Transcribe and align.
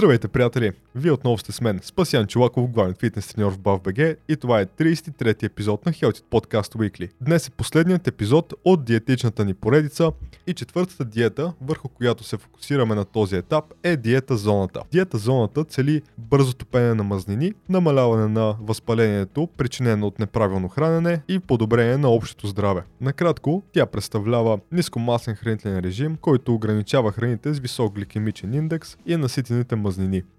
Здравейте, 0.00 0.28
приятели! 0.28 0.72
Вие 0.94 1.12
отново 1.12 1.38
сте 1.38 1.52
с 1.52 1.60
мен, 1.60 1.80
Спасян 1.82 2.26
Чулаков, 2.26 2.70
главен 2.70 2.94
фитнес 3.00 3.28
треньор 3.28 3.52
в 3.52 3.58
BAFBG 3.58 4.16
и 4.28 4.36
това 4.36 4.60
е 4.60 4.66
33-ти 4.66 5.46
епизод 5.46 5.86
на 5.86 5.92
Health 5.92 6.22
Podcast 6.30 6.74
Weekly. 6.76 7.10
Днес 7.20 7.48
е 7.48 7.50
последният 7.50 8.08
епизод 8.08 8.54
от 8.64 8.84
диетичната 8.84 9.44
ни 9.44 9.54
поредица 9.54 10.12
и 10.46 10.54
четвъртата 10.54 11.04
диета, 11.04 11.52
върху 11.60 11.88
която 11.88 12.24
се 12.24 12.36
фокусираме 12.36 12.94
на 12.94 13.04
този 13.04 13.36
етап, 13.36 13.64
е 13.82 13.96
диета 13.96 14.36
зоната. 14.36 14.82
Диета 14.92 15.18
зоната 15.18 15.64
цели 15.64 16.02
бързо 16.18 16.52
топене 16.52 16.94
на 16.94 17.02
мазнини, 17.02 17.52
намаляване 17.68 18.28
на 18.28 18.56
възпалението, 18.60 19.48
причинено 19.56 20.06
от 20.06 20.18
неправилно 20.18 20.68
хранене 20.68 21.22
и 21.28 21.38
подобрение 21.38 21.96
на 21.96 22.08
общото 22.08 22.46
здраве. 22.46 22.82
Накратко, 23.00 23.62
тя 23.72 23.86
представлява 23.86 24.58
нискомасен 24.72 25.34
хранителен 25.34 25.78
режим, 25.78 26.16
който 26.16 26.54
ограничава 26.54 27.12
храните 27.12 27.54
с 27.54 27.58
висок 27.58 27.94
гликемичен 27.94 28.54
индекс 28.54 28.96
и 29.06 29.16
наситените 29.16 29.76
мазнини. 29.76 29.89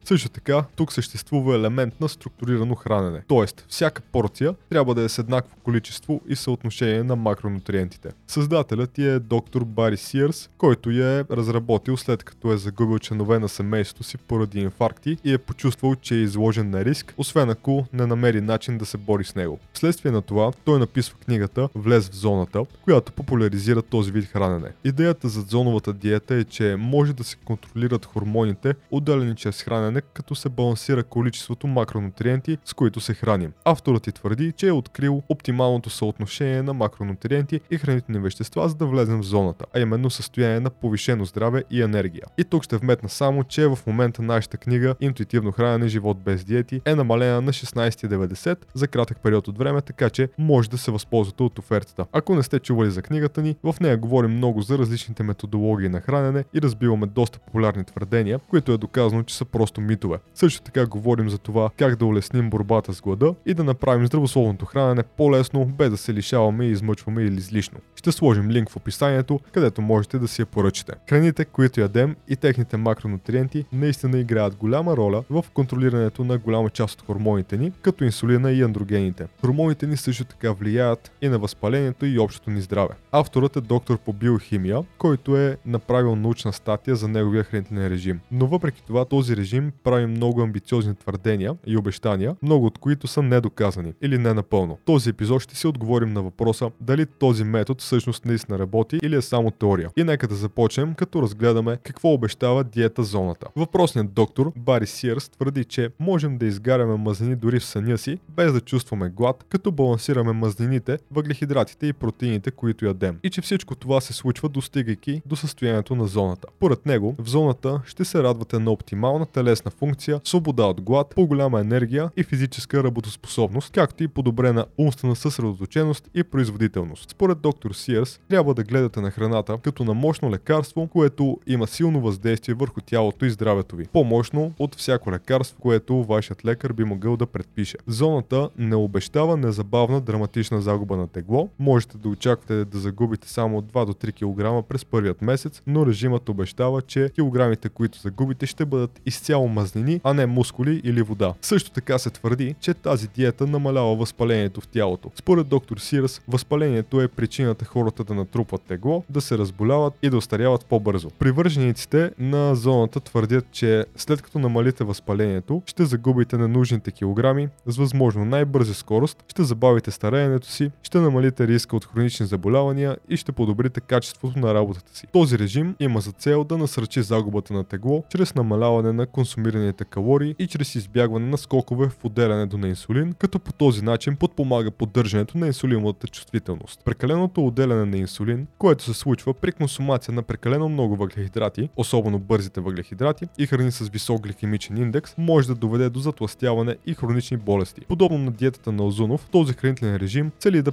Също 0.05 0.30
така, 0.30 0.64
тук 0.76 0.94
съществува 0.94 1.55
елемент 1.55 2.02
на 2.02 2.09
структурирано 2.09 2.76
хранене, 2.76 3.22
т.е. 3.30 3.46
всяка 3.68 4.02
порция 4.02 4.55
трябва 4.70 4.96
да 4.96 5.02
е 5.02 5.09
с 5.09 5.20
еднакво 5.20 5.55
количество 5.64 6.22
и 6.28 6.36
съотношение 6.36 7.04
на 7.04 7.16
макронутриентите. 7.16 8.09
Създателят 8.28 8.98
е 8.98 9.20
доктор 9.20 9.64
Бари 9.64 9.98
Сиърс, 9.98 10.50
който 10.58 10.92
я 10.92 11.20
е 11.20 11.23
разработил 11.32 11.98
след 11.98 12.23
като 12.23 12.54
е 12.54 12.58
загубил 12.58 13.00
членове 13.00 13.40
на 13.40 13.50
семейството 13.50 14.04
си 14.04 14.18
поради 14.18 14.59
инфаркти 14.59 15.18
и 15.23 15.34
е 15.34 15.38
почувствал, 15.38 15.95
че 15.95 16.16
е 16.16 16.18
изложен 16.18 16.70
на 16.70 16.86
риск, 16.86 17.14
освен 17.18 17.50
ако 17.50 17.86
не 17.94 18.06
намери 18.06 18.42
начин 18.42 18.78
да 18.78 18.86
се 18.86 18.98
бори 18.98 19.23
с 19.23 19.36
него. 19.36 19.59
Вследствие 19.73 20.12
на 20.12 20.22
това, 20.22 20.52
той 20.66 20.80
написва 20.80 21.18
книгата 21.26 21.70
Влез 21.76 22.09
в 22.09 22.16
зоната, 22.16 22.66
която 22.84 23.12
популяризира 23.12 23.81
този 23.81 24.12
вид 24.12 24.26
хранене. 24.26 24.72
Идеята 24.84 25.30
за 25.30 25.42
зоновата 25.42 25.94
диета 25.94 26.36
е, 26.36 26.44
че 26.44 26.75
може 26.80 27.14
да 27.14 27.23
се 27.23 27.36
контролират 27.36 28.06
хормоните, 28.06 28.73
отделени 28.92 29.36
чрез 29.42 29.64
хранене, 29.64 30.02
като 30.02 30.36
се 30.36 30.50
балансира 30.50 31.03
количеството 31.03 31.67
макронутриенти, 31.67 32.58
с 32.66 32.73
които 32.73 33.00
се 33.00 33.14
храним. 33.14 33.53
Авторът 33.66 34.03
ти 34.03 34.11
твърди, 34.11 34.52
че 34.52 34.67
е 34.67 34.72
открил 34.72 35.23
оптималното 35.30 35.89
съотношение 35.89 36.61
на 36.61 36.73
макронутриенти 36.73 37.59
и 37.72 37.78
хранителни 37.78 38.19
вещества, 38.19 38.69
за 38.69 38.75
да 38.75 38.86
влезем 38.86 39.19
в 39.19 39.25
зоната, 39.25 39.66
а 39.75 39.80
именно 39.80 40.09
състояние 40.09 40.59
на 40.59 40.69
повишено 40.69 41.25
здраве 41.25 41.64
и 41.72 41.81
енергия. 41.81 42.23
И 42.38 42.44
тук 42.44 42.64
ще 42.64 42.78
вметна 42.78 43.09
само, 43.09 43.44
че 43.44 43.67
в 43.67 43.80
момента 43.88 44.22
нашата 44.22 44.58
книга 44.58 44.95
Интуитивно 45.02 45.52
хранене, 45.52 45.88
живот 45.88 46.17
без 46.19 46.44
диети 46.44 46.81
е 46.86 46.95
намалена 46.95 47.42
на 47.42 47.53
16,90 47.53 48.58
за 48.73 48.88
кратък 48.88 49.17
период 49.23 49.47
от 49.47 49.58
време, 49.58 49.81
така 49.81 50.09
че 50.09 50.30
може 50.38 50.69
да 50.69 50.78
се 50.78 50.92
възползвате 50.92 51.44
от 51.44 51.59
офертата. 51.59 52.06
Ако 52.12 52.36
не 52.36 52.44
сте 52.44 52.59
чували 52.59 52.92
за 52.92 53.02
книгата 53.02 53.42
ни, 53.42 53.56
в 53.64 53.75
нея 53.80 53.97
говорим 53.97 54.31
много 54.31 54.62
за 54.62 54.78
различните 54.78 55.23
методологии 55.23 55.89
на 55.89 56.02
хранене 56.02 56.44
и 56.53 56.62
разбиваме 56.62 57.06
доста 57.06 57.39
популярни 57.39 57.84
твърдения, 57.84 58.39
които 58.50 58.72
е 58.72 58.78
доказано, 58.78 59.23
че 59.32 59.38
са 59.38 59.46
просто 59.46 59.82
митове. 59.82 60.18
Също 60.36 60.62
така 60.62 60.86
говорим 60.86 61.30
за 61.30 61.38
това 61.38 61.70
как 61.78 61.96
да 61.96 62.06
улесним 62.06 62.50
борбата 62.50 62.94
с 62.94 63.02
глада 63.02 63.36
и 63.46 63.54
да 63.54 63.64
направим 63.64 64.08
здравословното 64.08 64.66
хранене 64.66 65.04
по-лесно, 65.04 65.66
без 65.66 65.90
да 65.90 65.98
се 65.98 66.14
лишаваме 66.14 66.66
и 66.66 66.72
измъчваме 66.72 67.24
или 67.24 67.38
излишно. 67.38 67.80
Ще 67.96 68.12
сложим 68.12 68.50
линк 68.52 68.70
в 68.70 68.76
описанието, 68.76 69.40
където 69.52 69.82
можете 69.82 70.20
да 70.20 70.28
си 70.28 70.42
я 70.42 70.46
поръчате. 70.46 70.94
Храните, 71.09 71.46
които 71.46 71.80
ядем 71.80 72.16
и 72.28 72.36
техните 72.36 72.78
макронутриенти 72.78 73.66
наистина 73.74 74.20
играят 74.20 74.56
голяма 74.56 74.98
роля 74.98 75.24
в 75.30 75.46
контролирането 75.54 76.24
на 76.24 76.38
голяма 76.38 76.70
част 76.70 77.02
от 77.02 77.06
хормоните 77.08 77.58
ни, 77.58 77.72
като 77.82 78.04
инсулина 78.04 78.52
и 78.52 78.62
андрогените. 78.62 79.28
Хормоните 79.42 79.88
ни 79.88 79.98
също 79.98 80.26
така 80.26 80.52
влияят 80.52 81.12
и 81.22 81.30
на 81.30 81.40
възпалението 81.40 82.06
и 82.06 82.20
общото 82.20 82.50
ни 82.50 82.62
здраве. 82.62 82.94
Авторът 83.12 83.56
е 83.56 83.62
доктор 83.62 83.98
по 83.98 84.14
биохимия, 84.14 84.84
който 84.98 85.38
е 85.38 85.58
направил 85.66 86.16
научна 86.16 86.54
статия 86.54 86.96
за 86.96 87.08
неговия 87.08 87.44
хранителен 87.44 87.88
режим. 87.88 88.20
Но 88.32 88.48
въпреки 88.48 88.84
това 88.88 89.06
този 89.11 89.38
режим 89.38 89.72
прави 89.83 90.05
много 90.05 90.41
амбициозни 90.41 90.95
твърдения 90.95 91.55
и 91.67 91.77
обещания, 91.77 92.35
много 92.41 92.66
от 92.66 92.77
които 92.77 93.07
са 93.07 93.22
недоказани 93.22 93.94
или 94.01 94.17
не 94.17 94.33
напълно. 94.33 94.77
този 94.85 95.09
епизод 95.09 95.41
ще 95.41 95.55
си 95.55 95.67
отговорим 95.67 96.13
на 96.13 96.22
въпроса 96.22 96.72
дали 96.81 97.05
този 97.05 97.44
метод 97.44 97.77
всъщност 97.79 98.25
наистина 98.25 98.59
работи 98.59 98.99
или 99.03 99.16
е 99.16 99.22
само 99.22 99.51
теория. 99.51 99.89
И 99.97 100.03
нека 100.03 100.27
да 100.27 100.35
започнем 100.35 100.94
като 100.94 101.22
разгледаме 101.22 101.77
какво 101.83 102.13
обещава 102.13 102.63
диета 102.63 103.03
зоната. 103.03 103.47
Въпросният 103.55 104.13
доктор 104.13 104.51
Бари 104.57 104.88
Сиърс 104.88 105.29
твърди, 105.29 105.66
че 105.66 105.89
можем 105.99 106.38
да 106.38 106.45
изгаряме 106.45 106.95
мазнини 106.95 107.35
дори 107.35 107.59
в 107.59 107.66
съня 107.66 107.97
си, 107.97 108.19
без 108.29 108.53
да 108.53 108.61
чувстваме 108.61 109.09
глад, 109.09 109.45
като 109.49 109.72
балансираме 109.72 110.31
мазнините, 110.31 110.97
въглехидратите 111.11 111.88
и 111.88 111.93
протеините, 111.93 112.51
които 112.51 112.85
ядем. 112.85 113.19
И 113.23 113.29
че 113.29 113.41
всичко 113.41 113.75
това 113.75 114.01
се 114.01 114.13
случва 114.13 114.49
достигайки 114.49 115.22
до 115.25 115.35
състоянието 115.35 115.95
на 115.95 116.07
зоната. 116.07 116.47
Поред 116.59 116.85
него, 116.85 117.16
в 117.19 117.29
зоната 117.29 117.81
ще 117.85 118.05
се 118.05 118.23
радвате 118.23 118.59
на 118.59 118.72
оптимална 119.01 119.25
телесна 119.25 119.72
функция, 119.72 120.22
свобода 120.23 120.63
от 120.63 120.81
глад, 120.81 121.13
по-голяма 121.16 121.59
енергия 121.59 122.12
и 122.17 122.23
физическа 122.23 122.84
работоспособност, 122.84 123.73
както 123.73 124.03
и 124.03 124.07
подобрена 124.07 124.66
умствена 124.78 125.16
съсредоточеност 125.16 126.09
и 126.13 126.23
производителност. 126.23 127.09
Според 127.09 127.41
доктор 127.41 127.72
Сиърс, 127.72 128.19
трябва 128.29 128.53
да 128.53 128.63
гледате 128.63 129.01
на 129.01 129.11
храната 129.11 129.57
като 129.63 129.84
на 129.84 129.94
мощно 129.94 130.31
лекарство, 130.31 130.88
което 130.88 131.40
има 131.47 131.67
силно 131.67 132.01
въздействие 132.01 132.56
върху 132.56 132.81
тялото 132.81 133.25
и 133.25 133.29
здравето 133.29 133.75
ви. 133.75 133.88
По-мощно 133.94 134.53
от 134.59 134.75
всяко 134.75 135.11
лекарство, 135.11 135.57
което 135.59 136.03
вашият 136.03 136.45
лекар 136.45 136.73
би 136.73 136.84
могъл 136.84 137.17
да 137.17 137.25
предпише. 137.25 137.78
Зоната 137.88 138.50
не 138.57 138.75
обещава 138.75 139.38
незабавна 139.38 140.01
драматична 140.01 140.61
загуба 140.61 140.97
на 140.97 141.07
тегло. 141.07 141.50
Можете 141.59 141.97
да 141.97 142.09
очаквате 142.09 142.66
да 142.66 142.79
загубите 142.79 143.29
само 143.29 143.61
2 143.61 143.85
до 143.85 143.94
3 143.94 144.13
кг 144.61 144.67
през 144.67 144.85
първият 144.85 145.22
месец, 145.22 145.61
но 145.67 145.85
режимът 145.85 146.29
обещава, 146.29 146.81
че 146.81 147.09
килограмите, 147.09 147.69
които 147.69 148.00
загубите, 148.00 148.45
ще 148.45 148.66
бъдат 148.66 148.91
изцяло 149.06 149.47
мазнини, 149.47 150.02
а 150.03 150.13
не 150.13 150.25
мускули 150.25 150.81
или 150.84 151.02
вода. 151.02 151.34
Също 151.41 151.72
така 151.72 151.97
се 151.97 152.09
твърди, 152.09 152.56
че 152.59 152.74
тази 152.74 153.07
диета 153.07 153.47
намалява 153.47 153.96
възпалението 153.96 154.62
в 154.62 154.68
тялото. 154.68 155.12
Според 155.16 155.47
доктор 155.47 155.78
Сирс, 155.78 156.22
възпалението 156.28 157.02
е 157.02 157.07
причината 157.07 157.66
хората 157.66 158.03
да 158.03 158.13
натрупват 158.13 158.62
тегло, 158.62 159.03
да 159.09 159.22
се 159.22 159.38
разболяват 159.38 159.94
и 160.02 160.09
да 160.09 160.18
остаряват 160.18 160.66
по-бързо. 160.66 161.09
Привържениците 161.09 162.12
на 162.19 162.56
зоната 162.56 163.00
твърдят, 163.00 163.46
че 163.52 163.85
след 163.96 164.22
като 164.22 164.40
намалите 164.40 164.84
възпалението, 164.84 165.62
ще 165.66 165.85
загубите 165.85 166.38
ненужните 166.38 166.91
килограми 166.91 167.47
с 167.66 167.78
възможно 167.78 168.25
най-бърза 168.25 168.73
скорост, 168.73 169.23
ще 169.28 169.44
забавите 169.44 169.91
стареенето 169.91 170.47
си, 170.47 170.72
ще 170.84 171.00
намалите 171.00 171.47
риска 171.47 171.75
от 171.75 171.85
хронични 171.85 172.25
заболявания 172.25 172.97
и 173.09 173.18
ще 173.18 173.31
подобрите 173.31 173.81
качеството 173.81 174.40
на 174.40 174.53
работата 174.53 174.97
си. 174.97 175.08
Този 175.13 175.40
режим 175.40 175.75
има 175.79 176.02
за 176.02 176.12
цел 176.12 176.44
да 176.44 176.58
насръчи 176.58 177.02
загубата 177.02 177.53
на 177.53 177.63
тегло 177.63 178.03
чрез 178.09 178.35
намаляване 178.35 178.81
на 178.81 179.06
консумираните 179.06 179.86
калории 179.86 180.36
и 180.40 180.47
чрез 180.47 180.75
избягване 180.75 181.25
на 181.25 181.38
скокове 181.38 181.90
в 181.90 182.06
отделянето 182.06 182.58
на 182.58 182.68
инсулин, 182.68 183.14
като 183.14 183.40
по 183.40 183.53
този 183.53 183.81
начин 183.81 184.16
подпомага 184.16 184.72
поддържането 184.72 185.38
на 185.38 185.47
инсулиновата 185.47 186.08
чувствителност. 186.08 186.80
Прекаленото 186.86 187.47
отделяне 187.47 187.86
на 187.86 187.97
инсулин, 187.97 188.47
което 188.58 188.84
се 188.84 188.94
случва 188.94 189.34
при 189.34 189.52
консумация 189.52 190.14
на 190.14 190.22
прекалено 190.22 190.70
много 190.70 190.96
въглехидрати, 190.96 191.70
особено 191.75 192.20
бързите 192.20 192.62
въглехидрати 192.62 193.25
и 193.38 193.46
храни 193.46 193.72
с 193.72 193.90
висок 193.90 194.22
гликемичен 194.22 194.78
индекс, 194.78 195.16
може 195.18 195.47
да 195.47 195.56
доведе 195.56 195.90
до 195.90 196.00
затластяване 196.00 196.75
и 196.86 196.94
хронични 196.94 197.38
болести. 197.38 197.81
Подобно 197.81 198.18
на 198.18 198.31
диетата 198.31 198.72
на 198.72 198.86
Озунов, 198.86 199.28
този 199.31 199.53
хранителен 199.53 199.96
режим 199.96 200.31
цели 200.40 200.62
да 200.62 200.72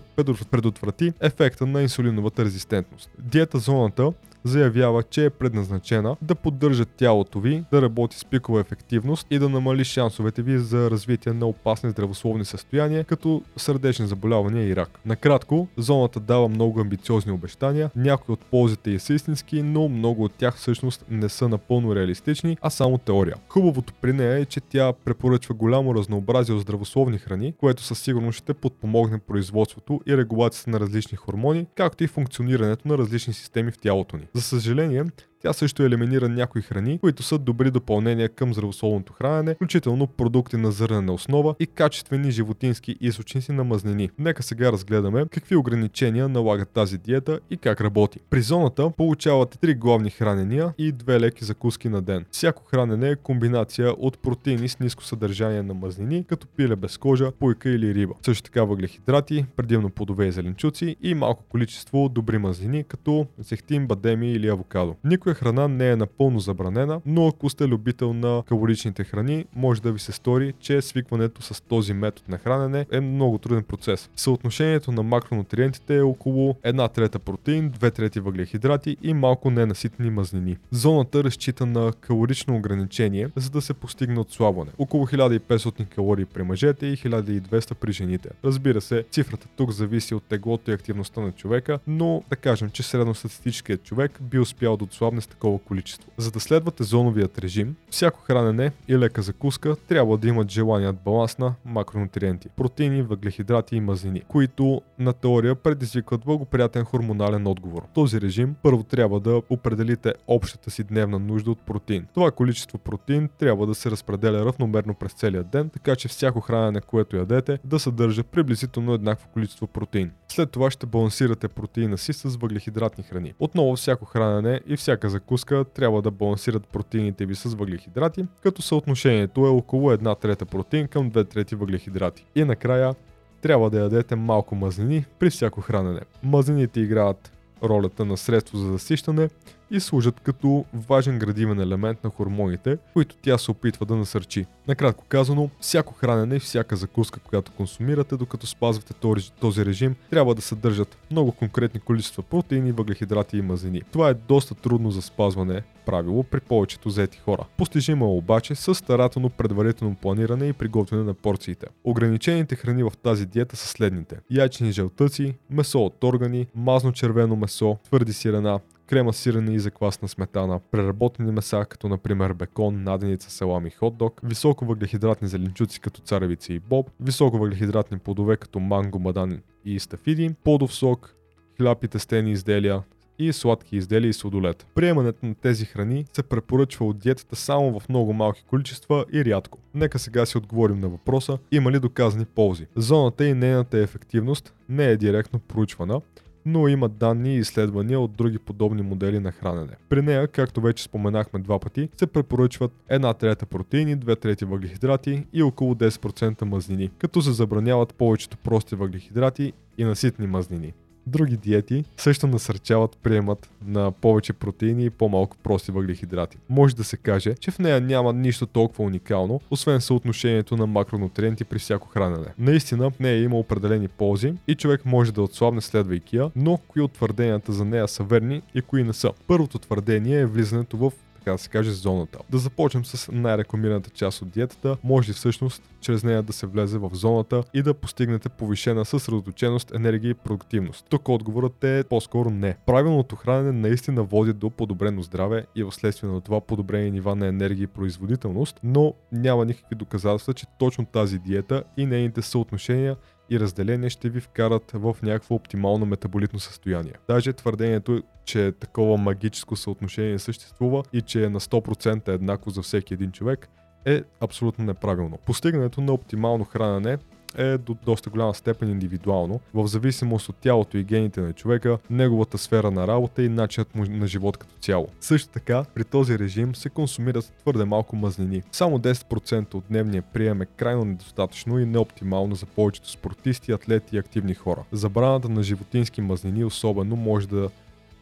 предотврати 0.51 1.13
ефекта 1.21 1.67
на 1.67 1.83
инсулиновата 1.83 2.45
резистентност. 2.45 3.11
Диета 3.19 3.59
зоната 3.59 4.13
заявява, 4.49 5.03
че 5.03 5.25
е 5.25 5.31
предназначена 5.31 6.17
да 6.23 6.35
поддържа 6.35 6.85
тялото 6.85 7.41
ви, 7.41 7.65
да 7.73 7.83
работи 7.83 8.19
с 8.19 8.25
пикова 8.25 8.61
ефективност 8.61 9.27
и 9.31 9.39
да 9.39 9.49
намали 9.49 9.85
шансовете 9.85 10.43
ви 10.43 10.59
за 10.59 10.91
развитие 10.91 11.33
на 11.33 11.47
опасни 11.47 11.91
здравословни 11.91 12.45
състояния, 12.45 13.05
като 13.05 13.43
сърдечни 13.57 14.07
заболявания 14.07 14.69
и 14.69 14.77
рак. 14.77 15.01
Накратко, 15.07 15.69
зоната 15.77 16.21
дава 16.21 16.49
много 16.49 16.81
амбициозни 16.81 17.33
обещания, 17.33 17.91
някои 17.97 18.33
от 18.33 18.41
ползите 18.45 18.91
и 18.91 18.99
са 18.99 19.15
истински, 19.15 19.63
но 19.63 19.89
много 19.89 20.25
от 20.25 20.33
тях 20.33 20.57
всъщност 20.57 21.05
не 21.11 21.29
са 21.29 21.49
напълно 21.49 21.97
реалистични, 21.97 22.57
а 22.61 22.71
само 22.71 22.99
теория. 22.99 23.37
Хубавото 23.49 23.93
при 24.01 24.13
нея 24.13 24.39
е, 24.39 24.45
че 24.45 24.61
тя 24.61 24.93
препоръчва 25.05 25.55
голямо 25.55 25.95
разнообразие 25.95 26.55
от 26.55 26.61
здравословни 26.61 27.19
храни, 27.19 27.55
което 27.61 27.83
със 27.83 27.99
сигурност 27.99 28.39
ще 28.39 28.55
подпомогне 28.55 29.19
производството 29.19 30.01
и 30.07 30.17
регулацията 30.17 30.71
на 30.71 30.81
различни 30.81 31.17
хормони, 31.17 31.67
както 31.75 32.05
и 32.05 32.07
функционирането 32.07 32.89
на 32.89 32.99
различни 32.99 33.33
системи 33.33 33.71
в 33.71 33.79
тялото 33.79 34.17
ни. 34.17 34.27
За 34.39 34.45
съжаление, 34.45 35.05
тя 35.43 35.53
също 35.53 35.83
елиминира 35.83 36.29
някои 36.29 36.63
храни, 36.63 36.99
които 36.99 37.23
са 37.23 37.39
добри 37.39 37.71
допълнения 37.71 38.29
към 38.29 38.55
здравословното 38.55 39.13
хранене, 39.13 39.55
включително 39.55 40.07
продукти 40.07 40.57
на 40.57 40.73
зърнена 40.73 41.13
основа 41.13 41.55
и 41.61 41.67
качествени 41.67 42.31
животински 42.31 42.97
източници 43.01 43.53
на 43.53 43.65
мазнини. 43.65 44.11
Нека 44.19 44.43
сега 44.43 44.73
разгледаме 44.73 45.25
какви 45.31 45.57
ограничения 45.57 46.29
налагат 46.29 46.69
тази 46.69 46.99
диета 46.99 47.41
и 47.51 47.57
как 47.57 47.81
работи. 47.81 48.21
При 48.31 48.43
зоната 48.43 48.91
получавате 48.97 49.59
три 49.59 49.75
главни 49.75 50.11
хранения 50.11 50.75
и 50.79 50.93
две 50.93 51.21
леки 51.21 51.45
закуски 51.45 51.89
на 51.89 52.03
ден. 52.03 52.25
Всяко 52.31 52.65
хранене 52.65 53.11
е 53.11 53.17
комбинация 53.17 53.93
от 53.93 54.19
протеини 54.19 54.69
с 54.69 54.81
ниско 54.81 55.05
съдържание 55.05 55.63
на 55.63 55.75
мазнини, 55.75 56.25
като 56.29 56.47
пиле 56.47 56.77
без 56.77 56.99
кожа, 56.99 57.33
пуйка 57.33 57.71
или 57.71 57.95
риба. 57.95 58.15
Също 58.23 58.43
така 58.43 58.65
въглехидрати, 58.65 59.47
предимно 59.57 59.91
плодове 59.91 60.27
и 60.27 60.33
зеленчуци 60.33 60.97
и 61.03 61.15
малко 61.15 61.45
количество 61.49 62.09
добри 62.09 62.39
мазнини, 62.39 62.85
като 62.85 63.27
зехтин, 63.39 63.87
бадеми 63.87 64.33
или 64.33 64.49
авокадо. 64.49 64.97
Никой 65.05 65.28
Някоя 65.29 65.53
храна 65.53 65.69
не 65.69 65.91
е 65.91 65.97
напълно 65.97 66.41
забранена, 66.41 67.01
но 67.07 67.29
ако 67.29 67.51
сте 67.51 67.69
любител 67.69 68.13
на 68.13 68.43
калоричните 68.49 69.05
храни, 69.05 69.45
може 69.57 69.83
да 69.83 69.93
ви 69.93 69.99
се 69.99 70.13
стори, 70.13 70.55
че 70.61 70.83
свикването 70.83 71.43
с 71.43 71.61
този 71.61 71.93
метод 71.93 72.25
на 72.29 72.39
хранене 72.39 72.87
е 72.93 73.01
много 73.01 73.39
труден 73.39 73.63
процес. 73.63 74.11
Съотношението 74.17 74.93
на 74.93 75.03
макронутриентите 75.03 75.97
е 75.97 76.03
около 76.03 76.55
1 76.65 76.93
трета 76.93 77.19
протеин, 77.19 77.71
2 77.71 77.95
трети 77.95 78.21
въглехидрати 78.21 78.97
и 79.03 79.15
малко 79.15 79.51
ненаситни 79.51 80.11
мазнини. 80.11 80.57
Зоната 80.71 81.25
разчита 81.25 81.67
на 81.67 81.93
калорично 82.01 82.57
ограничение, 82.57 83.29
за 83.37 83.51
да 83.51 83.61
се 83.61 83.75
постигне 83.75 84.21
отслабване. 84.21 84.71
Около 84.79 85.07
1500 85.07 85.89
калории 85.89 86.25
при 86.25 86.43
мъжете 86.43 86.87
и 86.87 86.97
1200 86.97 87.75
при 87.75 87.93
жените. 87.93 88.29
Разбира 88.45 88.81
се, 88.81 89.05
цифрата 89.11 89.47
тук 89.57 89.71
зависи 89.71 90.15
от 90.15 90.23
теглото 90.23 90.71
и 90.71 90.75
активността 90.75 91.21
на 91.21 91.33
човека, 91.33 91.79
но 91.87 92.23
да 92.31 92.37
кажем, 92.37 92.71
че 92.71 92.83
средностатистическият 92.83 93.83
човек 93.83 94.19
би 94.23 94.39
успял 94.39 94.77
да 94.77 94.85
отслабне 94.85 95.18
с 95.21 95.27
такова 95.27 95.59
количество. 95.59 96.11
За 96.17 96.31
да 96.31 96.41
следвате 96.41 96.85
зоновият 96.85 97.39
режим, 97.39 97.77
всяко 97.91 98.21
хранене 98.21 98.73
и 98.89 98.99
лека 98.99 99.23
закуска 99.23 99.77
трябва 99.89 100.19
да 100.19 100.29
имат 100.29 100.51
желаният 100.51 100.97
баланс 101.05 101.39
на 101.39 101.55
макронутриенти, 101.65 102.49
протеини, 102.49 103.03
въглехидрати 103.03 103.77
и 103.77 103.81
мазнини, 103.81 104.23
които 104.29 104.83
на 104.99 105.13
теория 105.13 105.55
предизвикват 105.55 106.25
благоприятен 106.25 106.85
хормонален 106.85 107.47
отговор. 107.47 107.83
този 107.95 108.21
режим 108.21 108.55
първо 108.63 108.83
трябва 108.83 109.21
да 109.21 109.43
определите 109.51 110.15
общата 110.27 110.71
си 110.71 110.85
дневна 110.85 111.19
нужда 111.19 111.51
от 111.51 111.61
протеин. 111.61 112.07
Това 112.15 112.31
количество 112.31 112.79
протеин 112.79 113.29
трябва 113.39 113.67
да 113.67 113.75
се 113.75 113.91
разпределя 113.91 114.45
равномерно 114.45 114.95
през 114.95 115.13
целия 115.13 115.45
ден, 115.45 115.69
така 115.69 115.97
че 115.97 116.09
всяко 116.09 116.41
хранене, 116.41 116.81
което 116.81 117.17
ядете, 117.17 117.59
да 117.65 117.79
съдържа 117.79 118.23
приблизително 118.23 118.95
еднакво 118.95 119.29
количество 119.29 119.67
протеин. 119.67 120.11
След 120.29 120.51
това 120.51 120.71
ще 120.71 120.87
балансирате 120.87 121.49
протеина 121.49 121.99
си 121.99 122.13
с 122.13 122.37
въглехидратни 122.37 123.05
храни. 123.05 123.35
Отново 123.39 123.77
всяко 123.77 124.05
хранене 124.05 124.61
и 124.67 124.77
всяка 124.77 125.08
закуска 125.09 125.65
трябва 125.65 126.03
да 126.03 126.11
балансират 126.11 126.67
протеините 126.67 127.27
ви 127.27 127.35
с 127.35 127.55
въглехидрати, 127.55 128.25
като 128.43 128.63
съотношението 128.63 129.47
е 129.47 129.51
около 129.51 129.93
една 129.93 130.15
трета 130.15 130.47
протеин 130.47 130.89
към 130.89 131.11
две 131.11 131.25
трети 131.25 131.55
въглехидрати. 131.55 132.25
И 132.35 132.45
накрая 132.45 132.95
трябва 133.41 133.71
да 133.71 133.79
ядете 133.81 134.17
малко 134.17 134.55
мазнини 134.55 135.05
при 135.19 135.31
всяко 135.31 135.61
хранене. 135.61 136.01
Мазнините 136.23 136.81
играят 136.81 137.33
ролята 137.63 138.05
на 138.05 138.17
средство 138.17 138.59
за 138.59 138.73
засищане 138.73 139.29
и 139.71 139.81
служат 139.81 140.21
като 140.21 140.65
важен 140.75 141.19
градивен 141.19 141.61
елемент 141.61 142.05
на 142.05 142.11
хормоните, 142.11 142.79
които 142.93 143.17
тя 143.23 143.39
се 143.39 143.51
опитва 143.51 143.87
да 143.87 143.97
насърчи. 143.97 144.47
Накратко 144.69 145.05
казано, 145.09 145.51
всяко 145.61 145.95
хранене 145.95 146.37
и 146.37 146.41
всяка 146.41 146.77
закуска, 146.77 147.21
която 147.21 147.53
консумирате, 147.53 148.17
докато 148.17 148.47
спазвате 148.47 148.95
този 149.41 149.65
режим, 149.65 149.95
трябва 150.11 150.35
да 150.35 150.43
съдържат 150.43 150.99
много 151.11 151.33
конкретни 151.33 151.81
количества 151.81 152.23
протеини, 152.23 152.73
въглехидрати 152.73 153.39
и 153.39 153.43
мазнини. 153.43 153.83
Това 153.93 154.09
е 154.09 154.15
доста 154.15 154.55
трудно 154.55 154.91
за 154.91 155.03
спазване 155.03 155.63
правило 155.87 156.23
при 156.23 156.41
повечето 156.41 156.91
заети 156.91 157.19
хора. 157.19 157.45
Постижимо 157.57 158.05
е 158.05 158.09
обаче 158.09 158.55
с 158.55 158.75
старателно 158.75 159.31
предварително 159.31 159.95
планиране 159.95 160.49
и 160.49 160.53
приготвяне 160.53 161.03
на 161.03 161.15
порциите. 161.15 161.67
Ограничените 161.85 162.57
храни 162.57 162.83
в 162.83 162.93
тази 163.03 163.27
диета 163.27 163.57
са 163.57 163.69
следните. 163.69 164.17
Яйчени 164.31 164.73
жълтъци, 164.73 165.35
месо 165.51 165.85
от 165.85 166.05
органи, 166.05 166.47
мазно 166.55 166.93
червено 166.93 167.37
месо, 167.37 167.77
твърди 167.85 168.13
сирена, 168.13 168.61
крема 168.89 169.13
сирене 169.13 169.55
и 169.55 169.59
заквасна 169.59 170.09
сметана, 170.09 170.61
преработени 170.71 171.33
меса, 171.33 171.65
като 171.69 171.89
например 171.89 172.33
бекон, 172.33 172.83
наденица, 172.83 173.31
салами, 173.31 173.71
хот-дог, 173.71 174.21
високо 174.23 174.65
въглехидратни 174.65 175.29
зеленчуци 175.29 175.81
като 175.81 176.01
царевица 176.01 176.53
и 176.53 176.59
боб, 176.59 176.91
високо 177.01 177.39
въглехидратни 177.39 177.99
плодове 177.99 178.37
като 178.37 178.61
манго, 178.61 178.99
мадан 178.99 179.41
и 179.65 179.81
стафиди, 179.81 180.35
плодов 180.45 180.75
сок, 180.75 181.15
хляб 181.57 181.85
и 181.85 181.89
тестени 181.89 182.33
изделия, 182.33 182.83
и 183.19 183.33
сладки 183.33 183.77
изделия 183.77 184.09
и 184.09 184.13
сладолет. 184.13 184.67
Приемането 184.75 185.27
на 185.27 185.35
тези 185.35 185.65
храни 185.65 186.05
се 186.13 186.23
препоръчва 186.23 186.87
от 186.87 186.99
диетата 186.99 187.37
само 187.37 187.81
в 187.81 187.89
много 187.89 188.13
малки 188.13 188.45
количества 188.45 189.05
и 189.13 189.25
рядко. 189.25 189.59
Нека 189.75 189.99
сега 189.99 190.27
си 190.27 190.39
отговорим 190.39 190.81
на 190.81 190.89
въпроса 190.89 191.39
има 191.53 191.73
ли 191.73 191.81
доказани 191.81 192.25
ползи. 192.25 192.67
Зоната 192.77 193.27
и 193.27 193.35
нейната 193.35 193.79
ефективност 193.79 194.55
не 194.69 194.87
е 194.87 194.97
директно 194.97 195.39
проучвана, 195.39 196.01
но 196.49 196.69
има 196.69 196.89
данни 196.89 197.35
и 197.35 197.39
изследвания 197.39 198.01
от 198.01 198.13
други 198.13 198.39
подобни 198.39 198.83
модели 198.83 199.19
на 199.19 199.33
хранене. 199.33 199.73
При 199.89 200.03
нея, 200.03 200.29
както 200.29 200.61
вече 200.61 200.85
споменахме 200.85 201.41
два 201.41 201.59
пъти, 201.59 201.89
се 201.97 202.07
препоръчват 202.07 202.73
една 202.89 203.15
трета 203.15 203.47
протеини, 203.47 203.97
две 203.97 204.17
трети 204.17 204.45
въглехидрати 204.45 205.27
и 205.33 205.43
около 205.43 205.75
10% 205.75 206.45
мазнини, 206.45 206.91
като 206.99 207.23
се 207.23 207.33
забраняват 207.33 207.95
повечето 207.95 208.37
прости 208.37 208.75
въглехидрати 208.75 209.53
и 209.79 209.85
наситни 209.85 210.27
мазнини. 210.27 210.73
Други 211.09 211.37
диети 211.37 211.85
също 211.97 212.27
насърчават 212.27 212.99
приемат 213.03 213.51
на 213.67 213.93
повече 213.93 214.33
протеини 214.33 214.85
и 214.85 214.91
по-малко 214.91 215.37
прости 215.43 215.73
въглехидрати. 215.73 216.37
Може 216.49 216.77
да 216.77 216.85
се 216.85 216.97
каже, 216.97 217.35
че 217.35 217.51
в 217.51 217.59
нея 217.59 217.81
няма 217.81 218.13
нищо 218.13 218.47
толкова 218.47 218.85
уникално, 218.85 219.41
освен 219.51 219.81
съотношението 219.81 220.57
на 220.57 220.67
макронутриенти 220.67 221.45
при 221.45 221.59
всяко 221.59 221.89
хранене. 221.89 222.27
Наистина 222.39 222.91
в 222.91 222.99
нея 223.01 223.23
има 223.23 223.37
определени 223.37 223.89
ползи 223.89 224.35
и 224.49 224.55
човек 224.55 224.85
може 224.85 225.13
да 225.13 225.23
отслабне 225.23 225.61
следвайки 225.61 226.17
я, 226.17 226.31
но 226.37 226.57
кои 226.69 226.83
от 226.83 226.93
твърденията 226.93 227.53
за 227.53 227.65
нея 227.65 227.89
са 227.89 228.05
верни 228.05 228.43
и 228.55 228.63
кои 228.63 228.85
не 228.85 228.93
са. 228.93 229.11
Първото 229.27 229.59
твърдение 229.59 230.21
е 230.21 230.27
влизането 230.27 230.77
в 230.77 230.93
така 231.29 231.35
да 231.35 231.39
се 231.39 231.49
каже, 231.49 231.71
зоната. 231.71 232.19
Да 232.31 232.39
започнем 232.39 232.85
с 232.85 233.13
най-рекламираната 233.13 233.91
част 233.91 234.23
от 234.23 234.31
диетата. 234.31 234.77
Може 234.85 235.13
всъщност 235.13 235.63
чрез 235.81 236.05
нея 236.05 236.23
да 236.23 236.33
се 236.33 236.47
влезе 236.47 236.79
в 236.79 236.91
зоната 236.93 237.43
и 237.55 237.63
да 237.63 237.75
постигнете 237.75 238.29
повишена 238.29 238.85
съсредоточеност, 238.85 239.75
енергия 239.75 240.11
и 240.11 240.15
продуктивност? 240.15 240.87
Тук 240.89 241.09
отговорът 241.09 241.65
е 241.65 241.85
по-скоро 241.89 242.31
не. 242.31 242.57
Правилното 242.67 243.17
хранене 243.17 243.53
наистина 243.53 244.03
води 244.03 244.33
до 244.33 244.51
подобрено 244.51 245.03
здраве 245.03 245.47
и 245.57 245.65
вследствие 245.71 246.11
на 246.11 246.21
това 246.21 246.41
подобрени 246.41 246.91
нива 246.91 247.17
на 247.17 247.27
енергия 247.27 247.65
и 247.65 247.67
производителност, 247.67 248.61
но 248.65 248.95
няма 249.13 249.45
никакви 249.45 249.77
доказателства, 249.77 250.35
че 250.35 250.47
точно 250.59 250.87
тази 250.87 251.19
диета 251.19 251.63
и 251.77 251.87
нейните 251.87 252.23
съотношения 252.23 252.97
и 253.31 253.41
разделение 253.41 253.91
ще 253.91 254.09
ви 254.09 254.21
вкарат 254.21 254.71
в 254.75 254.97
някакво 255.03 255.35
оптимално 255.35 255.87
метаболитно 255.87 256.39
състояние. 256.39 256.93
Даже 257.09 257.33
твърдението, 257.33 258.03
че 258.25 258.53
такова 258.53 258.97
магическо 258.97 259.57
съотношение 259.57 260.19
съществува 260.19 260.83
и 260.93 261.03
че 261.03 261.25
е 261.25 261.29
на 261.29 261.41
100% 261.41 262.09
еднакво 262.09 262.51
за 262.51 262.63
всеки 262.63 262.95
един 262.95 263.13
човек, 263.13 263.49
е 263.85 264.03
абсолютно 264.21 264.65
неправилно. 264.65 265.19
Постигането 265.27 265.81
на 265.81 265.93
оптимално 265.93 266.45
хранене 266.45 266.99
е 267.37 267.59
до 267.59 267.77
доста 267.85 268.11
голяма 268.11 268.35
степен 268.35 268.71
индивидуално, 268.71 269.41
в 269.55 269.67
зависимост 269.67 270.29
от 270.29 270.37
тялото 270.37 270.79
и 270.79 270.85
гените 270.85 271.21
на 271.21 271.33
човека, 271.33 271.79
неговата 271.91 272.39
сфера 272.39 272.71
на 272.71 272.87
работа 272.87 273.23
и 273.23 273.29
начинът 273.29 273.75
му 273.75 273.85
на 273.89 274.07
живот 274.07 274.37
като 274.37 274.55
цяло. 274.61 274.89
Също 275.01 275.29
така, 275.29 275.65
при 275.75 275.85
този 275.85 276.19
режим 276.19 276.55
се 276.55 276.69
консумират 276.69 277.33
твърде 277.43 277.65
малко 277.65 277.97
мазнини. 277.97 278.43
Само 278.53 278.79
10% 278.79 279.55
от 279.55 279.65
дневния 279.69 280.03
прием 280.03 280.43
е 280.43 280.47
крайно 280.47 280.85
недостатъчно 280.85 281.59
и 281.59 281.67
неоптимално 281.67 282.35
за 282.35 282.47
повечето 282.47 282.91
спортисти, 282.91 283.53
атлети 283.53 283.97
и 283.97 283.99
активни 283.99 284.35
хора. 284.35 284.65
Забраната 284.73 285.29
на 285.29 285.43
животински 285.43 286.01
мазнини 286.01 286.45
особено 286.45 286.97
може 286.97 287.29
да 287.29 287.51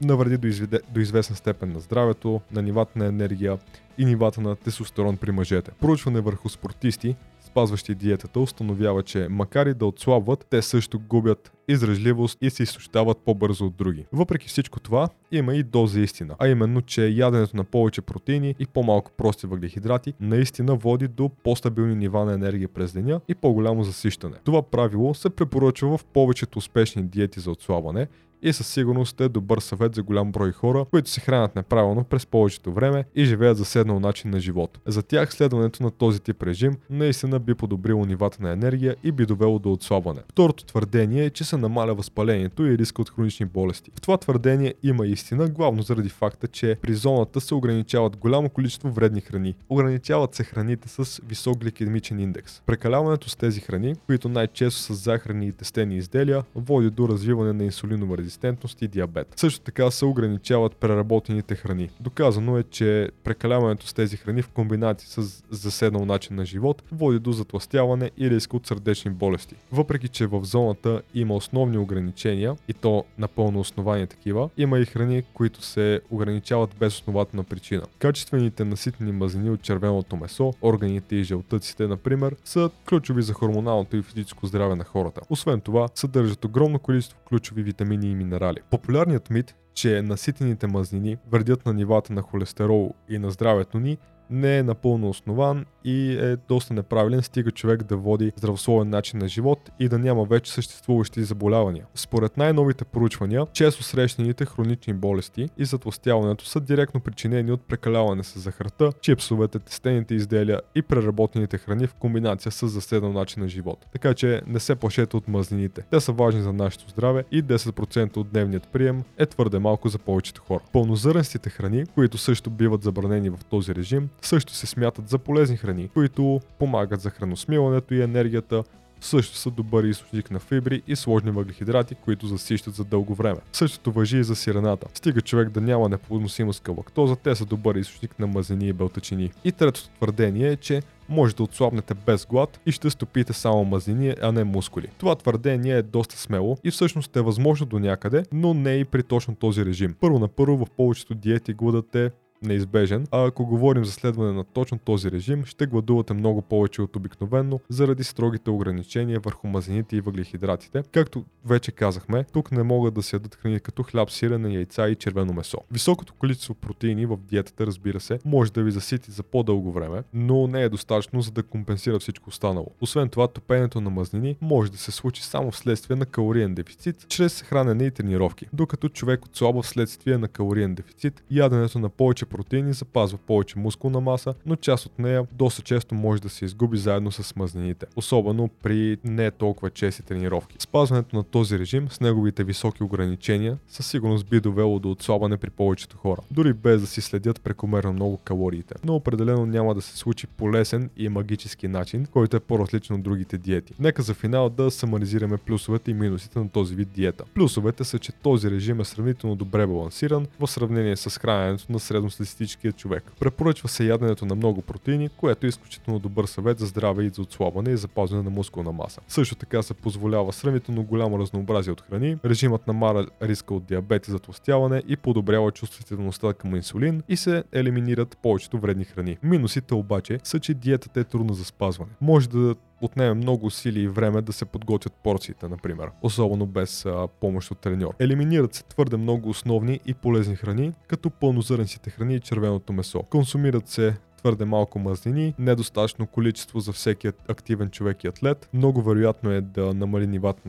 навреди 0.01 0.37
до, 0.37 0.47
изведе, 0.47 0.81
до 0.91 1.01
известна 1.01 1.37
степен 1.37 1.73
на 1.73 1.81
здравето, 1.81 2.41
на 2.53 2.63
нивата 2.63 2.99
на 2.99 3.07
енергия 3.07 3.59
и 3.99 4.05
нивата 4.05 4.41
на 4.41 4.57
тестостерон 4.57 5.17
при 5.17 5.33
мъжете. 5.33 5.71
Проучване 5.81 6.21
върху 6.21 6.49
спортисти 6.49 7.17
спазващи 7.57 7.95
диетата, 7.95 8.41
установява, 8.41 9.03
че 9.03 9.27
макар 9.31 9.67
и 9.67 9.75
да 9.75 9.87
отслабват, 9.87 10.47
те 10.51 10.63
също 10.63 11.01
губят 11.09 11.53
издръжливост 11.69 12.39
и 12.41 12.51
се 12.51 12.63
изсущават 12.63 13.19
по-бързо 13.19 13.67
от 13.67 13.77
други. 13.77 14.07
Въпреки 14.13 14.49
всичко 14.49 14.81
това, 14.81 15.09
има 15.33 15.55
и 15.55 15.63
доза 15.63 16.01
истина, 16.01 16.35
а 16.39 16.49
именно, 16.49 16.83
че 16.83 17.09
яденето 17.09 17.57
на 17.57 17.65
повече 17.65 18.03
протеини 18.03 18.55
и 18.59 18.67
по-малко 18.67 19.11
прости 19.17 19.47
въглехидрати 19.47 20.15
наистина 20.21 20.77
води 20.77 21.09
до 21.09 21.29
по-стабилни 21.29 21.95
нива 21.95 22.25
на 22.25 22.33
енергия 22.33 22.69
през 22.69 22.93
деня 22.93 23.21
и 23.29 23.35
по-голямо 23.35 23.85
засищане. 23.85 24.37
Това 24.45 24.63
правило 24.63 25.15
се 25.15 25.31
препоръчва 25.31 25.99
в 25.99 26.05
повечето 26.05 26.59
успешни 26.59 27.03
диети 27.03 27.41
за 27.41 27.51
отслабване, 27.51 28.07
и 28.43 28.53
със 28.53 28.67
сигурност 28.67 29.21
е 29.21 29.29
добър 29.29 29.59
съвет 29.59 29.95
за 29.95 30.03
голям 30.03 30.33
брой 30.33 30.53
хора, 30.53 30.85
които 30.91 31.11
се 31.11 31.21
хранят 31.21 31.57
неправилно 31.57 32.05
през 32.05 32.27
повечето 32.27 32.73
време 32.73 33.05
и 33.15 33.25
живеят 33.25 33.57
заседнал 33.57 34.01
начин 34.01 34.31
на 34.31 34.41
живот. 34.41 34.79
За 34.87 35.03
тях 35.03 35.33
следването 35.33 35.83
на 35.83 35.91
този 35.91 36.21
тип 36.21 36.43
режим 36.43 36.77
наистина 36.91 37.39
би 37.39 37.55
подобрило 37.55 38.05
нивата 38.05 38.43
на 38.43 38.51
енергия 38.53 38.97
и 39.05 39.13
би 39.13 39.27
довело 39.27 39.59
до 39.59 39.73
отслабване. 39.73 40.21
Второто 40.29 40.65
твърдение 40.65 41.25
е, 41.25 41.31
че 41.31 41.45
се 41.45 41.57
намаля 41.57 41.95
възпалението 41.95 42.67
и 42.67 42.79
риска 42.79 43.03
от 43.03 43.11
хронични 43.11 43.47
болести. 43.47 43.91
В 43.95 44.01
това 44.01 44.17
твърдение 44.17 44.75
има 44.83 45.07
истина, 45.07 45.49
главно 45.49 45.83
заради 45.83 46.09
факта, 46.09 46.49
че 46.49 46.77
при 46.83 46.95
зоната 46.95 47.41
се 47.41 47.55
ограничават 47.55 48.17
голямо 48.17 48.49
количество 48.49 48.91
вредни 48.91 49.21
храни. 49.21 49.55
Ограничават 49.69 50.35
се 50.35 50.45
храните 50.45 50.89
с 50.89 51.21
висок 51.29 51.59
гликемичен 51.59 52.21
индекс. 52.21 52.63
Прекаляването 52.67 53.29
с 53.29 53.37
тези 53.37 53.61
храни, 53.61 53.95
които 54.07 54.29
най-често 54.29 54.81
са 54.81 54.95
захарни 54.95 55.47
и 55.47 55.53
тестени 55.53 55.97
изделия, 55.97 56.45
води 56.55 56.91
до 56.91 57.09
развиване 57.09 57.53
на 57.53 57.65
инсулинова 57.65 58.17
резистентност 58.27 58.83
и 58.83 58.89
диабет. 58.89 59.29
Също 59.37 59.61
така 59.61 59.91
се 59.91 60.05
ограничават 60.05 60.77
преработените 60.77 61.55
храни. 61.55 61.91
Доказано 62.01 62.59
е, 62.59 62.63
че 62.63 63.11
прекаляването 63.25 63.87
с 63.87 63.95
тези 63.95 64.17
храни 64.17 64.43
в 64.43 64.49
комбинация 64.49 65.09
с 65.09 65.45
заседнал 65.51 66.05
начин 66.05 66.37
на 66.37 66.45
живот 66.45 66.83
води 66.93 67.19
до 67.19 67.33
затластяване 67.33 68.11
и 68.19 68.31
риск 68.31 68.55
от 68.55 68.67
сърдечни 68.67 69.11
болести. 69.11 69.55
Въпреки, 69.73 70.09
че 70.09 70.27
в 70.27 70.45
зоната 70.45 71.03
има 71.15 71.35
основни 71.35 71.79
ограничения 71.79 72.57
и 72.69 72.73
то 72.73 73.05
напълно 73.19 73.61
основани 73.61 74.07
такива, 74.07 74.51
има 74.57 74.79
и 74.79 74.85
храни, 74.85 75.23
които 75.35 75.63
се 75.63 76.01
ограничават 76.11 76.71
без 76.81 76.95
основателна 76.95 77.45
причина. 77.45 77.83
Качествените 77.99 78.65
наситени 78.65 79.13
мазнини 79.13 79.51
от 79.51 79.63
червеното 79.63 80.17
месо, 80.17 80.55
органите 80.63 81.17
и 81.17 81.23
жълтъците, 81.23 81.87
например, 81.87 82.37
са 82.45 82.71
ключови 82.89 83.23
за 83.23 83.33
хормоналното 83.33 83.97
и 83.97 84.03
физическо 84.03 84.47
здраве 84.47 84.75
на 84.75 84.85
хората. 84.85 85.21
Освен 85.31 85.61
това, 85.61 85.89
съдържат 85.95 86.45
огромно 86.45 86.79
количество 86.79 87.19
ключови 87.29 87.63
витамини 87.63 88.11
и 88.11 88.15
минерали. 88.17 88.61
Популярният 88.71 89.31
мит, 89.31 89.55
че 89.75 90.03
наситените 90.03 90.67
мазнини 90.67 91.17
вредят 91.31 91.67
на 91.67 91.75
нивата 91.75 92.13
на 92.13 92.23
холестерол 92.23 92.95
и 93.09 93.19
на 93.19 93.31
здравето 93.31 93.79
ни, 93.79 93.99
не 94.31 94.59
е 94.59 94.63
напълно 94.63 95.09
основан 95.09 95.67
и 95.85 96.13
е 96.13 96.37
доста 96.49 96.75
неправилен, 96.75 97.23
стига 97.23 97.51
човек 97.51 97.83
да 97.83 97.97
води 97.97 98.33
здравословен 98.37 98.91
начин 98.91 99.19
на 99.19 99.29
живот 99.29 99.71
и 99.81 99.89
да 99.89 99.99
няма 99.99 100.25
вече 100.25 100.53
съществуващи 100.53 101.25
заболявания. 101.25 101.87
Според 101.95 102.37
най-новите 102.37 102.85
поручвания, 102.85 103.47
често 103.53 103.83
срещаните 103.83 104.45
хронични 104.45 104.93
болести 104.95 105.49
и 105.59 105.65
затластяването 105.65 106.47
са 106.47 106.61
директно 106.61 107.01
причинени 107.01 107.53
от 107.53 107.61
прекаляване 107.61 108.23
с 108.23 108.39
захарта, 108.39 108.93
чипсовете, 109.01 109.59
тестените 109.59 110.15
изделия 110.15 110.61
и 110.75 110.83
преработените 110.83 111.59
храни 111.59 111.87
в 111.87 111.95
комбинация 111.95 112.53
с 112.53 112.69
заседнал 112.69 113.13
начин 113.13 113.43
на 113.43 113.49
живот. 113.49 113.87
Така 113.93 114.15
че 114.15 114.43
не 114.47 114.61
се 114.61 114.75
плашете 114.75 115.17
от 115.17 115.29
мазнините. 115.29 115.83
Те 115.91 116.01
са 116.01 116.13
важни 116.13 116.43
за 116.43 116.53
нашето 116.53 116.91
здраве 116.91 117.25
и 117.33 117.43
10% 117.43 118.17
от 118.17 118.29
дневният 118.31 118.69
прием 118.69 119.03
е 119.19 119.27
твърде 119.27 119.59
малко 119.59 119.89
за 119.89 119.99
повечето 119.99 120.43
хора. 120.43 120.65
Пълнозърнстите 120.73 121.51
храни, 121.51 121.87
които 121.95 122.19
също 122.19 122.51
биват 122.51 122.83
забранени 122.83 123.31
в 123.31 123.39
този 123.51 123.75
режим, 123.75 124.09
също 124.23 124.55
се 124.55 124.67
смятат 124.67 125.09
за 125.09 125.19
полезни 125.19 125.57
храни, 125.57 125.89
които 125.95 126.41
помагат 126.59 127.01
за 127.01 127.11
храносмилането 127.11 127.95
и 127.95 128.03
енергията, 128.03 128.65
също 129.01 129.37
са 129.37 129.51
добър 129.51 129.85
източник 129.85 130.31
на 130.31 130.39
фибри 130.39 130.83
и 130.87 130.97
сложни 130.97 131.31
въглехидрати, 131.31 131.95
които 131.95 132.27
засищат 132.27 132.75
за 132.75 132.85
дълго 132.85 133.15
време. 133.15 133.41
Същото 133.53 133.93
въжи 133.93 134.19
и 134.19 134.25
за 134.25 134.37
сирената. 134.37 134.87
Стига 134.95 135.21
човек 135.21 135.49
да 135.49 135.61
няма 135.61 135.89
неподносимост 135.89 136.63
към 136.63 136.77
лактоза, 136.77 137.17
те 137.17 137.35
са 137.35 137.45
добър 137.45 137.75
източник 137.75 138.19
на 138.19 138.27
мазнини 138.27 138.69
и 138.69 138.73
белтачини. 138.73 139.31
И 139.45 139.53
третото 139.53 139.89
твърдение 139.89 140.49
е, 140.49 140.57
че 140.57 140.83
може 141.09 141.37
да 141.37 141.43
отслабнете 141.43 141.95
без 141.95 142.27
глад 142.27 142.61
и 142.67 142.73
ще 142.73 142.91
стопите 142.91 143.33
само 143.33 143.65
мазнини, 143.65 144.15
а 144.23 144.33
не 144.33 144.45
мускули. 144.45 144.89
Това 144.99 145.15
твърдение 145.15 145.77
е 145.77 145.83
доста 145.83 146.19
смело 146.19 146.57
и 146.65 146.71
всъщност 146.71 147.17
е 147.17 147.21
възможно 147.21 147.67
до 147.67 147.79
някъде, 147.79 148.23
но 148.33 148.55
не 148.55 148.75
и 148.75 148.85
при 148.85 149.03
точно 149.03 149.35
този 149.35 149.65
режим. 149.65 149.95
Първо 150.01 150.19
на 150.19 150.29
първо 150.29 150.57
в 150.57 150.71
повечето 150.71 151.15
диети 151.15 151.55
гладът 151.55 151.95
е 151.95 152.11
неизбежен, 152.47 153.07
а 153.11 153.27
ако 153.27 153.47
говорим 153.47 153.85
за 153.85 153.93
следване 153.93 154.33
на 154.33 154.45
точно 154.45 154.79
този 154.79 155.11
режим, 155.11 155.45
ще 155.45 155.67
гладувате 155.67 156.15
много 156.15 156.43
повече 156.43 156.83
от 156.83 156.97
обикновено 156.97 157.61
заради 157.69 158.05
строгите 158.05 158.51
ограничения 158.51 159.21
върху 159.21 159.47
мазнините 159.47 159.97
и 159.97 160.01
въглехидратите. 160.01 160.83
Както 160.93 161.25
вече 161.45 161.73
казахме, 161.73 162.25
тук 162.33 162.53
не 162.53 162.63
могат 162.63 162.95
да 162.95 163.03
се 163.03 163.17
ядат 163.17 163.35
храни 163.35 163.61
като 163.61 163.83
хляб, 163.83 164.11
сирене, 164.11 164.55
яйца 164.55 164.89
и 164.89 164.95
червено 164.95 165.33
месо. 165.33 165.59
Високото 165.73 166.15
количество 166.15 166.55
протеини 166.55 167.07
в 167.07 167.17
диетата, 167.17 167.67
разбира 167.67 168.01
се, 168.01 168.19
може 168.25 168.53
да 168.53 168.63
ви 168.63 168.71
засити 168.71 169.11
за 169.11 169.23
по-дълго 169.23 169.73
време, 169.73 170.03
но 170.15 170.47
не 170.47 170.63
е 170.63 170.69
достатъчно 170.69 171.23
за 171.23 171.31
да 171.31 171.43
компенсира 171.43 171.99
всичко 171.99 172.29
останало. 172.29 172.67
Освен 172.81 173.09
това, 173.09 173.29
топенето 173.29 173.81
на 173.81 173.91
мазнини 173.91 174.37
може 174.41 174.73
да 174.73 174.79
се 174.79 174.91
случи 174.91 175.23
само 175.23 175.51
вследствие 175.51 175.97
на 175.97 176.07
калориен 176.07 176.55
дефицит, 176.55 177.07
чрез 177.09 177.43
хранене 177.43 177.85
и 177.85 177.91
тренировки, 177.91 178.47
докато 178.53 178.89
човек 178.89 179.25
отслабва 179.25 179.63
вследствие 179.63 180.19
на 180.19 180.29
калориен 180.29 180.75
дефицит, 180.75 181.23
яденето 181.31 181.79
на 181.79 181.89
повече 181.89 182.27
протеини 182.37 182.73
запазва 182.73 183.19
повече 183.19 183.59
мускулна 183.59 184.01
маса, 184.01 184.35
но 184.47 184.57
част 184.57 184.87
от 184.87 184.99
нея 184.99 185.27
доста 185.33 185.63
често 185.63 185.95
може 185.95 186.23
да 186.23 186.29
се 186.29 186.45
изгуби 186.45 186.79
заедно 186.79 187.13
с 187.13 187.37
мазнините, 187.37 187.87
особено 187.97 188.49
при 188.63 188.99
не 189.05 189.31
толкова 189.31 189.71
чести 189.71 190.03
тренировки. 190.03 190.57
Спазването 190.59 191.17
на 191.17 191.25
този 191.25 191.59
режим 191.59 191.89
с 191.91 192.01
неговите 192.01 192.45
високи 192.45 192.83
ограничения 192.83 193.59
със 193.69 193.87
сигурност 193.87 194.27
би 194.27 194.41
довело 194.41 194.79
до 194.79 194.91
отслабване 194.91 195.37
при 195.37 195.51
повечето 195.51 195.97
хора, 195.97 196.21
дори 196.31 196.53
без 196.53 196.81
да 196.81 196.87
си 196.87 197.01
следят 197.01 197.41
прекомерно 197.41 197.93
много 197.93 198.17
калориите. 198.17 198.75
Но 198.85 198.95
определено 198.95 199.47
няма 199.47 199.75
да 199.75 199.83
се 199.83 199.97
случи 199.97 200.27
по 200.27 200.53
лесен 200.53 200.91
и 200.97 201.09
магически 201.09 201.69
начин, 201.69 202.07
който 202.07 202.37
е 202.37 202.41
по-различен 202.41 202.97
от 202.97 203.03
другите 203.03 203.39
диети. 203.39 203.75
Нека 203.79 204.03
за 204.03 204.15
финал 204.15 204.51
да 204.51 204.71
самаризираме 204.71 205.37
плюсовете 205.37 205.91
и 205.91 205.95
минусите 205.95 206.39
на 206.39 206.49
този 206.49 206.75
вид 206.75 206.89
диета. 206.95 207.25
Плюсовете 207.35 207.85
са, 207.85 207.99
че 207.99 208.13
този 208.13 208.51
режим 208.51 208.81
е 208.81 208.85
сравнително 208.85 209.37
добре 209.37 209.67
балансиран 209.67 210.27
в 210.41 210.47
сравнение 210.47 210.97
с 210.97 211.19
храненето 211.19 211.73
на 211.73 211.79
средно 211.79 212.11
средностатистическия 212.17 212.73
човек. 212.73 213.13
Препоръчва 213.21 213.69
се 213.69 213.87
яденето 213.87 214.27
на 214.27 214.35
много 214.35 214.63
протеини, 214.63 215.09
което 215.09 215.47
е 215.47 215.49
изключително 215.49 215.99
добър 215.99 216.27
съвет 216.27 216.59
за 216.59 216.67
здраве 216.67 217.05
и 217.05 217.09
за 217.09 217.23
отслабване 217.23 217.71
и 217.71 217.77
запазване 217.77 218.23
на 218.23 218.31
мускулна 218.31 218.73
маса. 218.73 219.01
Също 219.09 219.35
така 219.35 219.63
се 219.63 219.75
позволява 219.75 220.33
сравнително 220.33 220.83
голямо 220.83 221.19
разнообразие 221.19 221.73
от 221.73 221.81
храни, 221.81 222.19
режимът 222.25 222.67
намаля 222.67 223.07
риска 223.23 223.55
от 223.55 223.65
диабет 223.65 224.09
и 224.09 224.11
затластяване 224.11 224.83
и 224.89 224.97
подобрява 224.97 225.53
чувствителността 225.53 226.33
към 226.33 226.57
инсулин 226.57 227.03
и 227.09 227.17
се 227.17 227.45
елиминират 227.53 228.19
повечето 228.23 228.59
вредни 228.59 228.85
храни. 228.85 229.19
Минусите 229.23 229.75
обаче 229.75 230.19
са, 230.25 230.41
че 230.41 230.55
диетата 230.55 231.01
е 231.01 231.05
трудна 231.05 231.35
за 231.35 231.45
спазване. 231.45 231.91
Може 232.01 232.29
да 232.29 232.55
отнеме 232.81 233.15
много 233.15 233.51
сили 233.51 233.81
и 233.81 233.89
време 233.89 234.23
да 234.23 234.33
се 234.33 234.45
подготвят 234.45 234.93
порциите, 234.93 235.49
например, 235.49 235.91
особено 236.03 236.47
без 236.47 236.87
а, 236.87 237.09
помощ 237.21 237.51
от 237.51 237.59
треньор. 237.59 237.95
Елиминират 237.99 238.55
се 238.55 238.65
твърде 238.65 238.97
много 238.97 239.29
основни 239.29 239.81
и 239.87 239.95
полезни 239.95 240.37
храни, 240.37 240.73
като 240.89 241.11
пълнозърнците 241.11 241.91
храни 241.91 242.15
и 242.15 242.21
червеното 242.21 242.73
месо. 242.73 243.03
Консумират 243.03 243.69
се 243.69 243.95
твърде 244.27 244.45
малко 244.45 244.79
мазнини, 244.79 245.35
недостатъчно 245.39 246.07
количество 246.07 246.61
за 246.61 246.73
всеки 246.73 247.09
активен 247.29 247.71
човек 247.71 248.05
и 248.05 248.07
атлет. 248.07 248.49
Много 248.55 248.83
вероятно 248.83 249.31
е 249.31 249.41
да 249.41 249.75
намали 249.75 250.07
нивата 250.07 250.41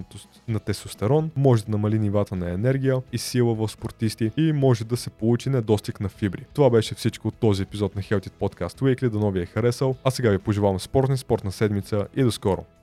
на 0.47 0.59
тестостерон, 0.59 1.31
може 1.35 1.65
да 1.65 1.71
намали 1.71 1.99
нивата 1.99 2.35
на 2.35 2.51
енергия 2.51 3.01
и 3.11 3.17
сила 3.17 3.55
в 3.55 3.67
спортисти 3.67 4.31
и 4.37 4.51
може 4.51 4.85
да 4.85 4.97
се 4.97 5.09
получи 5.09 5.49
недостиг 5.49 5.99
на 5.99 6.09
фибри. 6.09 6.45
Това 6.53 6.69
беше 6.69 6.95
всичко 6.95 7.27
от 7.27 7.35
този 7.35 7.63
епизод 7.63 7.95
на 7.95 8.01
Healthy 8.01 8.31
Podcast 8.41 8.81
Weekly. 8.81 9.09
До 9.09 9.19
новия 9.19 9.43
е 9.43 9.45
харесал. 9.45 9.95
А 10.03 10.11
сега 10.11 10.29
ви 10.29 10.37
пожелавам 10.37 10.79
спортна 10.79 11.17
спортна 11.17 11.51
седмица 11.51 12.07
и 12.15 12.23
до 12.23 12.31
скоро! 12.31 12.76